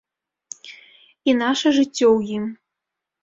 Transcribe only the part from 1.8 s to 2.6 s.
ў ім.